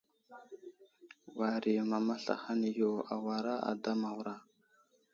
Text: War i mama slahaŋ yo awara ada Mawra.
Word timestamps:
War 1.37 1.63
i 1.71 1.73
mama 1.91 2.15
slahaŋ 2.23 2.61
yo 2.79 2.91
awara 3.15 3.55
ada 3.71 3.91
Mawra. 4.01 4.35